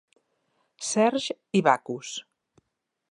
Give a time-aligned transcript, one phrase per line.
[0.87, 2.17] Serge i Bacchus.